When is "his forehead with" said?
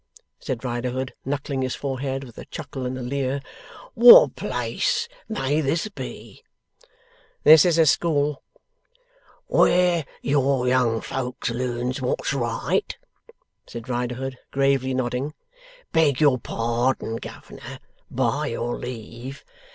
1.61-2.35